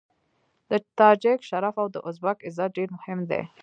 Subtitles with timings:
[0.69, 3.41] د تاجک شرف او د ازبک عزت ډېر مهم دی.